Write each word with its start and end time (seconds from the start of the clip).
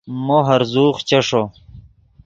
مو 0.25 0.37
ہرزوغ 0.47 0.95
چیݰو 1.07 1.41